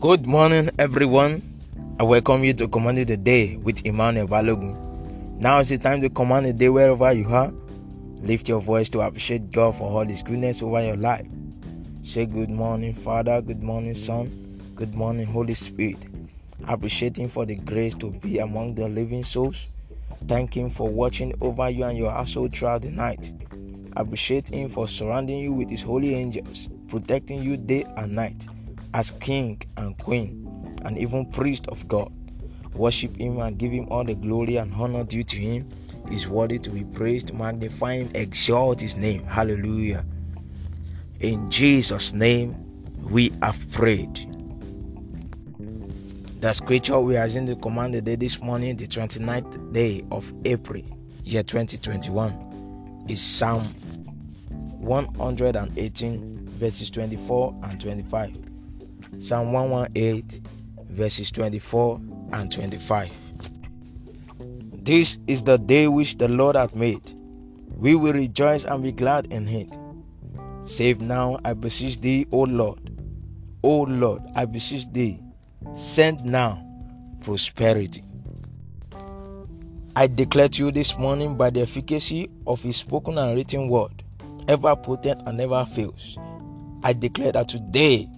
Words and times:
Good 0.00 0.26
morning, 0.26 0.70
everyone. 0.78 1.42
I 1.98 2.04
welcome 2.04 2.42
you 2.42 2.54
to 2.54 2.66
Command 2.68 3.06
the 3.06 3.18
Day 3.18 3.56
with 3.56 3.84
Emmanuel 3.84 4.26
Balogun. 4.26 4.74
Now 5.38 5.58
is 5.58 5.68
the 5.68 5.76
time 5.76 6.00
to 6.00 6.08
command 6.08 6.46
the 6.46 6.54
day 6.54 6.70
wherever 6.70 7.12
you 7.12 7.28
are. 7.28 7.52
Lift 8.22 8.48
your 8.48 8.60
voice 8.60 8.88
to 8.90 9.00
appreciate 9.00 9.50
God 9.50 9.74
for 9.74 9.90
all 9.90 10.06
His 10.06 10.22
goodness 10.22 10.62
over 10.62 10.82
your 10.82 10.96
life. 10.96 11.26
Say 12.02 12.24
good 12.24 12.48
morning, 12.48 12.94
Father. 12.94 13.42
Good 13.42 13.62
morning, 13.62 13.94
Son. 13.94 14.62
Good 14.74 14.94
morning, 14.94 15.26
Holy 15.26 15.52
Spirit. 15.52 15.98
Appreciate 16.66 17.18
Him 17.18 17.28
for 17.28 17.44
the 17.44 17.56
grace 17.56 17.94
to 17.96 18.10
be 18.10 18.38
among 18.38 18.76
the 18.76 18.88
living 18.88 19.22
souls. 19.22 19.68
Thank 20.26 20.56
Him 20.56 20.70
for 20.70 20.88
watching 20.88 21.34
over 21.42 21.68
you 21.68 21.84
and 21.84 21.98
your 21.98 22.10
household 22.10 22.56
throughout 22.56 22.80
the 22.80 22.90
night. 22.90 23.32
Appreciate 23.98 24.48
Him 24.48 24.70
for 24.70 24.88
surrounding 24.88 25.40
you 25.40 25.52
with 25.52 25.68
His 25.68 25.82
holy 25.82 26.14
angels, 26.14 26.70
protecting 26.88 27.42
you 27.42 27.58
day 27.58 27.84
and 27.98 28.14
night 28.14 28.46
as 28.94 29.12
King 29.12 29.60
and 29.76 29.96
Queen 29.98 30.46
and 30.84 30.98
even 30.98 31.30
priest 31.30 31.66
of 31.68 31.86
God. 31.88 32.12
Worship 32.74 33.16
Him 33.16 33.40
and 33.40 33.58
give 33.58 33.72
Him 33.72 33.88
all 33.90 34.04
the 34.04 34.14
glory 34.14 34.56
and 34.56 34.72
honor 34.74 35.04
due 35.04 35.24
to 35.24 35.36
Him. 35.36 35.68
Is 36.10 36.28
worthy 36.28 36.58
to 36.58 36.70
be 36.70 36.84
praised, 36.84 37.32
magnify 37.34 37.96
Him, 37.96 38.10
exalt 38.14 38.80
His 38.80 38.96
name. 38.96 39.24
Hallelujah. 39.24 40.04
In 41.20 41.50
Jesus' 41.50 42.12
name, 42.12 42.56
we 43.10 43.32
have 43.42 43.70
prayed. 43.72 44.26
The 46.40 46.52
scripture 46.54 46.98
we 46.98 47.18
are 47.18 47.26
in 47.26 47.44
the 47.44 47.56
command 47.56 47.92
the 47.94 48.00
day 48.00 48.16
this 48.16 48.40
morning, 48.40 48.76
the 48.76 48.86
29th 48.86 49.72
day 49.74 50.02
of 50.10 50.32
April, 50.46 50.82
year 51.22 51.42
2021, 51.42 53.04
is 53.08 53.20
Psalm 53.20 53.62
118, 54.78 56.48
verses 56.58 56.88
24 56.88 57.60
and 57.64 57.80
25. 57.80 58.49
Psalm 59.18 59.52
118, 59.52 60.42
verses 60.90 61.30
24 61.30 62.00
and 62.32 62.52
25. 62.52 63.10
This 64.82 65.18
is 65.26 65.42
the 65.42 65.58
day 65.58 65.88
which 65.88 66.16
the 66.18 66.28
Lord 66.28 66.56
hath 66.56 66.74
made. 66.74 67.02
We 67.76 67.94
will 67.94 68.12
rejoice 68.12 68.64
and 68.64 68.82
be 68.82 68.92
glad 68.92 69.26
in 69.32 69.46
it. 69.48 69.76
Save 70.64 71.00
now, 71.00 71.38
I 71.44 71.54
beseech 71.54 72.00
thee, 72.00 72.26
O 72.32 72.40
Lord. 72.40 72.78
O 73.62 73.82
Lord, 73.82 74.22
I 74.34 74.46
beseech 74.46 74.90
thee, 74.92 75.18
send 75.76 76.24
now 76.24 76.64
prosperity. 77.20 78.02
I 79.96 80.06
declare 80.06 80.48
to 80.48 80.64
you 80.64 80.70
this 80.70 80.96
morning 80.98 81.36
by 81.36 81.50
the 81.50 81.60
efficacy 81.60 82.30
of 82.46 82.62
his 82.62 82.76
spoken 82.76 83.18
and 83.18 83.36
written 83.36 83.68
word, 83.68 84.02
ever 84.48 84.74
potent 84.76 85.22
and 85.26 85.36
never 85.36 85.64
fails. 85.66 86.16
I 86.82 86.94
declare 86.94 87.32
that 87.32 87.48
today 87.48 88.08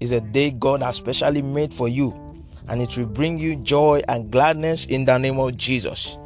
is 0.00 0.10
a 0.10 0.20
day 0.20 0.50
God 0.50 0.82
has 0.82 0.96
specially 0.96 1.42
made 1.42 1.72
for 1.72 1.88
you, 1.88 2.12
and 2.68 2.82
it 2.82 2.96
will 2.96 3.06
bring 3.06 3.38
you 3.38 3.56
joy 3.56 4.02
and 4.08 4.30
gladness 4.30 4.86
in 4.86 5.04
the 5.04 5.18
name 5.18 5.38
of 5.38 5.56
Jesus. 5.56 6.18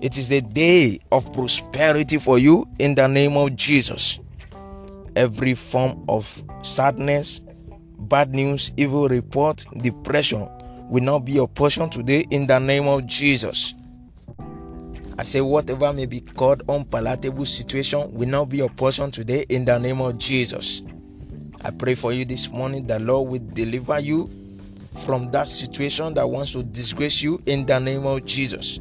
It 0.00 0.16
is 0.16 0.32
a 0.32 0.40
day 0.40 0.98
of 1.12 1.30
prosperity 1.32 2.18
for 2.18 2.38
you 2.38 2.66
in 2.78 2.94
the 2.94 3.06
name 3.06 3.36
of 3.36 3.54
Jesus. 3.54 4.18
Every 5.14 5.54
form 5.54 6.04
of 6.08 6.42
sadness, 6.62 7.40
bad 7.98 8.34
news, 8.34 8.72
evil 8.76 9.08
report, 9.08 9.66
depression 9.82 10.48
will 10.88 11.02
not 11.02 11.20
be 11.20 11.32
your 11.32 11.48
portion 11.48 11.90
today 11.90 12.24
in 12.30 12.46
the 12.46 12.58
name 12.58 12.88
of 12.88 13.06
Jesus. 13.06 13.74
I 15.18 15.24
say, 15.24 15.42
whatever 15.42 15.92
may 15.92 16.06
be 16.06 16.20
called 16.20 16.62
unpalatable 16.66 17.44
situation 17.44 18.10
will 18.14 18.28
not 18.28 18.48
be 18.48 18.56
your 18.56 18.70
portion 18.70 19.10
today 19.10 19.44
in 19.50 19.66
the 19.66 19.76
name 19.76 20.00
of 20.00 20.16
Jesus. 20.16 20.82
I 21.62 21.70
pray 21.70 21.94
for 21.94 22.12
you 22.12 22.24
this 22.24 22.50
morning 22.50 22.86
that 22.86 23.02
Lord 23.02 23.28
will 23.28 23.46
deliver 23.52 24.00
you 24.00 24.30
from 25.04 25.30
that 25.30 25.46
situation 25.48 26.14
that 26.14 26.28
wants 26.28 26.52
to 26.52 26.62
disgrace 26.62 27.22
you 27.22 27.42
in 27.46 27.66
the 27.66 27.78
name 27.78 28.06
of 28.06 28.24
Jesus. 28.24 28.80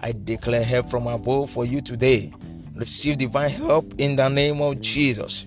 I 0.00 0.12
declare 0.12 0.64
help 0.64 0.90
from 0.90 1.06
above 1.06 1.50
for 1.50 1.64
you 1.64 1.80
today. 1.80 2.32
Receive 2.74 3.18
divine 3.18 3.50
help 3.50 3.94
in 3.98 4.16
the 4.16 4.28
name 4.28 4.60
of 4.60 4.80
Jesus. 4.80 5.46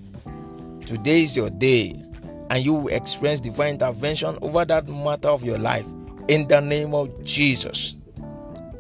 Today 0.85 1.23
is 1.23 1.35
your 1.35 1.49
day, 1.49 1.93
and 2.49 2.63
you 2.63 2.73
will 2.73 2.87
experience 2.87 3.41
divine 3.41 3.73
intervention 3.73 4.37
over 4.41 4.63
that 4.65 4.87
matter 4.87 5.29
of 5.29 5.43
your 5.43 5.57
life 5.57 5.85
in 6.27 6.47
the 6.47 6.61
name 6.61 6.93
of 6.93 7.23
Jesus. 7.23 7.95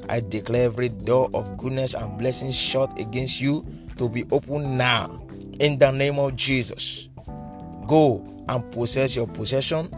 I 0.09 0.21
declare 0.21 0.65
every 0.65 0.89
door 0.89 1.29
of 1.33 1.57
goodness 1.57 1.95
and 1.95 2.17
blessings 2.17 2.57
shut 2.57 2.99
against 2.99 3.41
you 3.41 3.65
to 3.97 4.07
be 4.07 4.23
opened 4.31 4.77
now 4.77 5.21
in 5.59 5.77
the 5.79 5.91
name 5.91 6.17
of 6.19 6.35
Jesus. 6.35 7.09
Go 7.87 8.23
and 8.49 8.69
possess 8.71 9.15
your 9.15 9.27
possession 9.27 9.89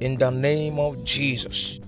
in 0.00 0.18
the 0.18 0.30
name 0.30 0.78
of 0.78 1.02
Jesus. 1.04 1.80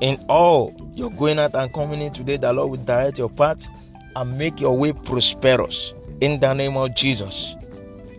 In 0.00 0.24
all 0.28 0.74
you're 0.94 1.10
going 1.10 1.38
out 1.38 1.54
and 1.54 1.72
coming 1.72 2.00
in 2.00 2.12
today, 2.12 2.36
the 2.36 2.52
Lord 2.52 2.70
will 2.70 2.84
direct 2.84 3.18
your 3.18 3.30
path 3.30 3.66
and 4.14 4.38
make 4.38 4.60
your 4.60 4.76
way 4.76 4.92
prosperous 4.92 5.94
in 6.20 6.40
the 6.40 6.52
name 6.54 6.76
of 6.76 6.94
Jesus. 6.94 7.56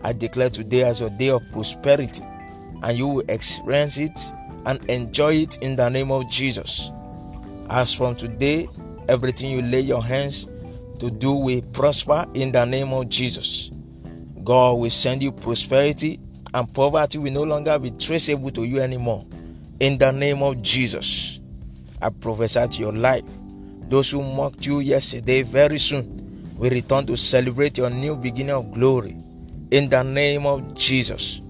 I 0.02 0.12
declare 0.12 0.50
today 0.50 0.84
as 0.84 1.00
your 1.00 1.10
day 1.10 1.30
of 1.30 1.42
prosperity, 1.52 2.22
and 2.82 2.96
you 2.96 3.08
will 3.08 3.24
experience 3.28 3.96
it 3.96 4.32
and 4.66 4.84
enjoy 4.86 5.34
it 5.34 5.58
in 5.58 5.76
the 5.76 5.88
name 5.88 6.10
of 6.12 6.30
Jesus. 6.30 6.90
As 7.70 7.92
from 7.92 8.14
today, 8.14 8.68
everything 9.08 9.50
you 9.50 9.62
lay 9.62 9.80
your 9.80 10.02
hands 10.02 10.46
to 11.00 11.10
do 11.10 11.32
will 11.32 11.62
prosper 11.72 12.26
in 12.34 12.52
the 12.52 12.64
name 12.64 12.92
of 12.92 13.08
Jesus. 13.08 13.70
God 14.48 14.78
will 14.78 14.88
send 14.88 15.22
you 15.22 15.30
prosperity, 15.30 16.18
and 16.54 16.72
poverty 16.72 17.18
will 17.18 17.30
no 17.30 17.42
longer 17.42 17.78
be 17.78 17.90
traceable 17.90 18.50
to 18.52 18.64
you 18.64 18.80
anymore. 18.80 19.26
In 19.78 19.98
the 19.98 20.10
name 20.10 20.42
of 20.42 20.62
Jesus, 20.62 21.38
I 22.00 22.08
prophesy 22.08 22.66
to 22.66 22.80
your 22.80 22.92
life. 22.94 23.26
Those 23.90 24.10
who 24.10 24.22
mocked 24.22 24.64
you 24.64 24.80
yesterday, 24.80 25.42
very 25.42 25.76
soon 25.76 26.54
will 26.56 26.70
return 26.70 27.04
to 27.08 27.16
celebrate 27.18 27.76
your 27.76 27.90
new 27.90 28.16
beginning 28.16 28.54
of 28.54 28.72
glory. 28.72 29.18
In 29.70 29.90
the 29.90 30.02
name 30.02 30.46
of 30.46 30.72
Jesus, 30.72 31.42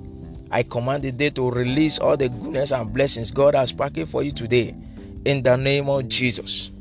I 0.51 0.65
command 0.65 1.05
the 1.05 1.13
day 1.13 1.31
to 1.31 1.53
release 1.53 2.01
all 2.01 2.17
the 2.17 2.29
goodness 2.29 2.73
and 2.73 2.93
blessings 2.93 3.31
God 3.31 3.55
has 3.55 3.71
packed 3.71 4.09
for 4.09 4.25
you 4.25 4.33
today. 4.33 4.75
In 5.25 5.45
the 5.45 5.55
name 5.55 5.89
of 5.89 6.09
Jesus, 6.09 6.73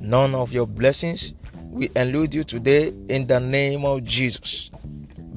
none 0.00 0.34
of 0.34 0.54
your 0.54 0.66
blessings 0.66 1.34
will 1.64 1.90
elude 1.96 2.34
you 2.34 2.44
today. 2.44 2.94
In 3.10 3.26
the 3.26 3.40
name 3.40 3.84
of 3.84 4.04
Jesus 4.04 4.70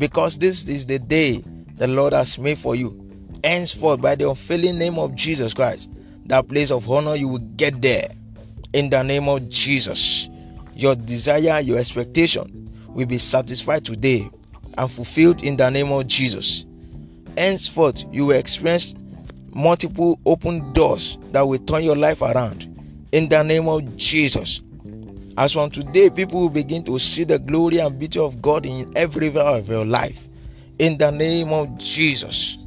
because 0.03 0.37
this 0.37 0.67
is 0.67 0.85
the 0.85 0.99
day 0.99 1.41
the 1.77 1.87
Lord 1.87 2.11
has 2.11 2.37
made 2.37 2.57
for 2.57 2.75
you. 2.75 3.09
Henceforth, 3.41 4.01
by 4.01 4.15
the 4.15 4.29
unfailing 4.29 4.77
name 4.77 4.99
of 4.99 5.15
Jesus 5.15 5.53
Christ, 5.53 5.89
that 6.25 6.49
place 6.49 6.71
of 6.71 6.91
honor 6.91 7.15
you 7.15 7.29
will 7.29 7.47
get 7.55 7.81
there. 7.81 8.09
In 8.73 8.89
the 8.89 9.01
name 9.01 9.29
of 9.29 9.47
Jesus, 9.47 10.27
your 10.75 10.95
desire, 10.95 11.61
your 11.61 11.79
expectation 11.79 12.69
will 12.89 13.05
be 13.05 13.17
satisfied 13.17 13.85
today 13.85 14.29
and 14.77 14.91
fulfilled 14.91 15.41
in 15.41 15.55
the 15.55 15.69
name 15.69 15.93
of 15.93 16.05
Jesus. 16.07 16.65
Henceforth, 17.37 18.03
you 18.11 18.25
will 18.25 18.37
experience 18.37 18.95
multiple 19.53 20.19
open 20.25 20.73
doors 20.73 21.17
that 21.31 21.47
will 21.47 21.59
turn 21.59 21.81
your 21.81 21.95
life 21.95 22.21
around. 22.21 22.63
In 23.13 23.29
the 23.29 23.41
name 23.41 23.69
of 23.69 23.95
Jesus, 23.95 24.59
as 25.35 25.53
from 25.53 25.71
today, 25.71 26.09
people 26.09 26.41
will 26.41 26.49
begin 26.49 26.83
to 26.83 26.99
see 26.99 27.23
the 27.23 27.39
glory 27.39 27.79
and 27.79 27.97
beauty 27.97 28.19
of 28.19 28.41
God 28.41 28.65
in 28.65 28.91
every 28.95 29.29
area 29.29 29.41
of 29.41 29.67
your 29.67 29.85
life. 29.85 30.27
In 30.77 30.97
the 30.97 31.11
name 31.11 31.49
of 31.49 31.75
Jesus, 31.77 32.57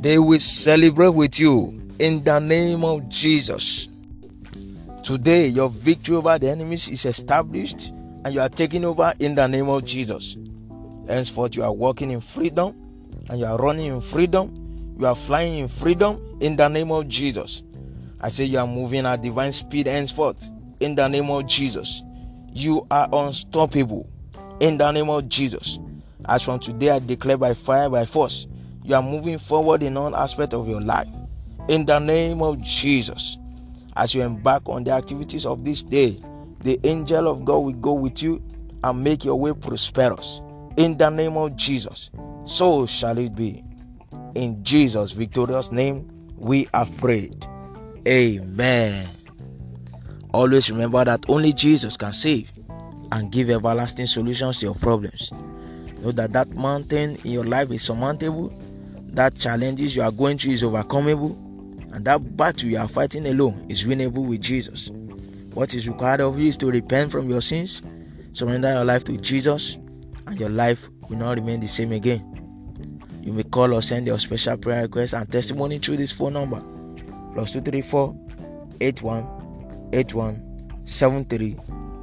they 0.00 0.18
will 0.18 0.38
celebrate 0.38 1.08
with 1.08 1.40
you. 1.40 1.76
In 1.98 2.22
the 2.22 2.38
name 2.38 2.84
of 2.84 3.08
Jesus. 3.08 3.88
Today, 5.02 5.48
your 5.48 5.68
victory 5.68 6.16
over 6.16 6.38
the 6.38 6.50
enemies 6.50 6.88
is 6.88 7.04
established 7.04 7.88
and 8.24 8.32
you 8.32 8.40
are 8.40 8.48
taking 8.48 8.84
over 8.84 9.12
in 9.18 9.34
the 9.34 9.46
name 9.46 9.68
of 9.68 9.84
Jesus. 9.84 10.36
Henceforth, 11.08 11.56
you 11.56 11.64
are 11.64 11.72
walking 11.72 12.10
in 12.12 12.20
freedom 12.20 12.76
and 13.28 13.40
you 13.40 13.46
are 13.46 13.58
running 13.58 13.86
in 13.86 14.00
freedom. 14.00 14.54
You 14.98 15.06
are 15.06 15.16
flying 15.16 15.58
in 15.58 15.68
freedom 15.68 16.20
in 16.40 16.56
the 16.56 16.68
name 16.68 16.92
of 16.92 17.08
Jesus. 17.08 17.64
I 18.20 18.28
say 18.28 18.44
you 18.44 18.58
are 18.58 18.66
moving 18.66 19.04
at 19.04 19.20
divine 19.20 19.52
speed 19.52 19.86
henceforth 19.88 20.50
in 20.80 20.94
the 20.94 21.08
name 21.08 21.30
of 21.30 21.46
Jesus. 21.46 22.02
You 22.52 22.86
are 22.90 23.08
unstoppable 23.12 24.08
in 24.60 24.78
the 24.78 24.90
name 24.92 25.08
of 25.08 25.28
Jesus. 25.28 25.78
As 26.28 26.42
from 26.42 26.58
today, 26.60 26.90
I 26.90 26.98
declare 26.98 27.36
by 27.36 27.54
fire, 27.54 27.88
by 27.88 28.04
force, 28.04 28.46
you 28.82 28.94
are 28.94 29.02
moving 29.02 29.38
forward 29.38 29.82
in 29.82 29.96
all 29.96 30.14
aspects 30.16 30.54
of 30.54 30.68
your 30.68 30.80
life 30.80 31.08
in 31.68 31.86
the 31.86 31.98
name 31.98 32.42
of 32.42 32.60
Jesus. 32.62 33.38
As 33.96 34.14
you 34.14 34.22
embark 34.22 34.68
on 34.68 34.84
the 34.84 34.90
activities 34.90 35.46
of 35.46 35.64
this 35.64 35.82
day, 35.82 36.20
the 36.64 36.80
angel 36.84 37.28
of 37.28 37.44
God 37.44 37.58
will 37.58 37.72
go 37.72 37.92
with 37.92 38.22
you 38.22 38.42
and 38.82 39.04
make 39.04 39.24
your 39.24 39.38
way 39.38 39.52
prosperous 39.52 40.42
in 40.76 40.96
the 40.96 41.10
name 41.10 41.36
of 41.36 41.56
Jesus. 41.56 42.10
So 42.44 42.86
shall 42.86 43.18
it 43.18 43.34
be. 43.34 43.62
In 44.34 44.62
Jesus' 44.64 45.12
victorious 45.12 45.70
name, 45.70 46.08
we 46.36 46.66
have 46.72 46.96
prayed. 46.98 47.46
Amen. 48.06 49.19
Always 50.32 50.70
remember 50.70 51.04
that 51.04 51.24
only 51.28 51.52
Jesus 51.52 51.96
can 51.96 52.12
save 52.12 52.50
and 53.12 53.32
give 53.32 53.50
everlasting 53.50 54.06
solutions 54.06 54.60
to 54.60 54.66
your 54.66 54.74
problems. 54.76 55.32
Know 56.00 56.12
that 56.12 56.32
that 56.32 56.48
mountain 56.50 57.16
in 57.24 57.32
your 57.32 57.44
life 57.44 57.70
is 57.70 57.82
surmountable. 57.82 58.52
that 59.12 59.36
challenges 59.38 59.96
you 59.96 60.02
are 60.02 60.12
going 60.12 60.38
through 60.38 60.52
is 60.52 60.62
overcomable 60.62 61.36
and 61.94 62.04
that 62.04 62.36
battle 62.36 62.68
you 62.68 62.78
are 62.78 62.88
fighting 62.88 63.26
alone 63.26 63.66
is 63.68 63.84
winnable 63.84 64.24
with 64.24 64.40
Jesus. 64.40 64.90
What 65.52 65.74
is 65.74 65.88
required 65.88 66.20
of 66.20 66.38
you 66.38 66.48
is 66.48 66.56
to 66.58 66.70
repent 66.70 67.10
from 67.10 67.28
your 67.28 67.42
sins, 67.42 67.82
surrender 68.32 68.72
your 68.72 68.84
life 68.84 69.04
to 69.04 69.16
Jesus, 69.16 69.78
and 70.26 70.38
your 70.38 70.50
life 70.50 70.88
will 71.08 71.16
not 71.16 71.38
remain 71.38 71.58
the 71.58 71.66
same 71.66 71.92
again. 71.92 72.26
You 73.22 73.32
may 73.32 73.42
call 73.42 73.74
or 73.74 73.82
send 73.82 74.06
your 74.06 74.18
special 74.18 74.56
prayer 74.56 74.82
request 74.82 75.14
and 75.14 75.30
testimony 75.30 75.78
through 75.78 75.96
this 75.96 76.12
phone 76.12 76.34
number 76.34 76.62
plus 77.32 77.52
234 77.52 78.16
81 78.80 79.39
81 79.92 80.36
73 80.84 81.56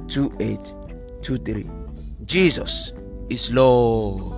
28 0.08 0.74
23. 1.22 1.70
Jesus 2.24 2.92
is 3.30 3.50
Lord. 3.52 4.37